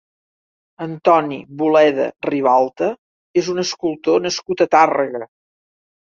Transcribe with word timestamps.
Antoni 0.85 1.37
Boleda 1.59 2.07
Ribalta 2.29 2.89
és 3.43 3.53
un 3.55 3.65
escultor 3.67 4.27
nascut 4.29 4.67
a 4.67 4.69
Tàrrega. 4.79 5.25